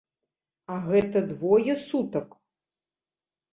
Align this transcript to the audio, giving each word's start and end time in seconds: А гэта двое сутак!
А 0.75 0.77
гэта 0.87 1.17
двое 1.33 1.73
сутак! 1.85 2.27